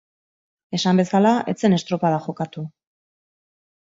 Esan 0.77 1.01
bezala, 1.01 1.33
ez 1.53 1.55
zen 1.67 1.77
estropada 1.79 2.25
jokatu. 2.27 2.65